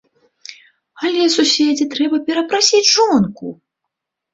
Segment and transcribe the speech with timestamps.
[1.03, 3.59] Але, суседзе, трэба перапрасіць жонку!